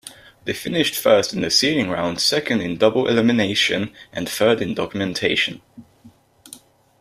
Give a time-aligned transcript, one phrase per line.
[0.45, 5.61] They finished first in the seeding round, second in double-elimination, and third in documentation.